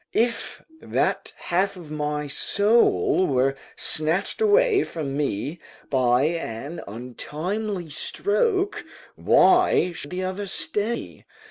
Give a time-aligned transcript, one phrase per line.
[0.13, 5.59] ["If that half of my soul were snatch away from me
[5.91, 8.83] by an untimely stroke,
[9.15, 11.25] why should the other stay?